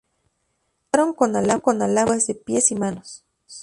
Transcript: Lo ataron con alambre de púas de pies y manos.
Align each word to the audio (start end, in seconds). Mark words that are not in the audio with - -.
Lo 0.01 0.87
ataron 0.87 1.13
con 1.13 1.35
alambre 1.83 2.15
de 2.15 2.19
púas 2.19 2.25
de 2.25 2.33
pies 2.33 2.71
y 2.71 2.75
manos. 2.75 3.23